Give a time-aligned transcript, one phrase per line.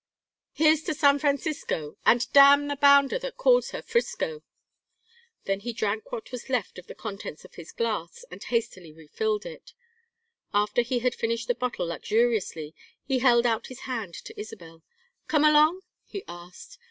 [0.53, 4.41] Here's to San Francisco and damn the bounder that calls her 'Frisco!"
[5.43, 9.45] Then he drank what was left of the contents of his glass and hastily refilled
[9.45, 9.73] it.
[10.55, 14.81] After he had finished the bottle luxuriously, he held out his hand to Isabel.
[15.27, 16.79] "Come along?" he asked.